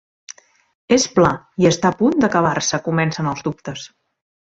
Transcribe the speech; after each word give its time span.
És 0.97 1.05
pla 1.19 1.29
i 1.65 1.69
està 1.73 1.91
a 1.93 1.99
punt 2.01 2.17
d'acabar-se 2.25 2.83
comencen 2.91 3.33
els 3.37 3.49
dubtes. 3.51 3.89